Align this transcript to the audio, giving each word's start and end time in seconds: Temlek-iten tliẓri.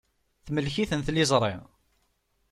Temlek-iten 0.45 1.01
tliẓri. 1.07 1.53